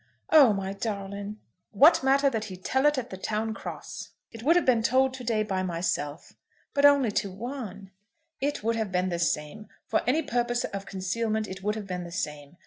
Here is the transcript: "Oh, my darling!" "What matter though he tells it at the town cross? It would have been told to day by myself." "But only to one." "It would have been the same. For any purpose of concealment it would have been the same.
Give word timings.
"Oh, 0.31 0.51
my 0.51 0.73
darling!" 0.73 1.37
"What 1.73 2.01
matter 2.01 2.27
though 2.27 2.39
he 2.39 2.57
tells 2.57 2.87
it 2.87 2.97
at 2.97 3.11
the 3.11 3.17
town 3.17 3.53
cross? 3.53 4.09
It 4.31 4.41
would 4.41 4.55
have 4.55 4.65
been 4.65 4.81
told 4.81 5.13
to 5.13 5.23
day 5.23 5.43
by 5.43 5.61
myself." 5.61 6.33
"But 6.73 6.85
only 6.85 7.11
to 7.11 7.29
one." 7.29 7.91
"It 8.39 8.63
would 8.63 8.75
have 8.77 8.91
been 8.91 9.09
the 9.09 9.19
same. 9.19 9.67
For 9.85 10.01
any 10.07 10.23
purpose 10.23 10.63
of 10.63 10.87
concealment 10.87 11.47
it 11.47 11.61
would 11.61 11.75
have 11.75 11.85
been 11.85 12.03
the 12.03 12.11
same. 12.11 12.57